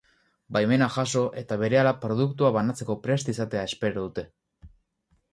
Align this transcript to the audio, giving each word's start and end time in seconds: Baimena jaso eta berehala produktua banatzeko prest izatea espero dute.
Baimena 0.55 0.85
jaso 0.93 1.19
eta 1.41 1.57
berehala 1.63 1.91
produktua 2.05 2.49
banatzeko 2.55 2.95
prest 3.03 3.29
izatea 3.35 3.67
espero 3.73 4.07
dute. 4.07 4.25